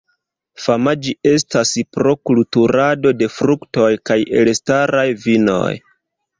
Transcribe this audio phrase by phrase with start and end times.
[0.61, 5.73] Fama ĝi estas pro kulturado de fruktoj kaj elstaraj vinoj.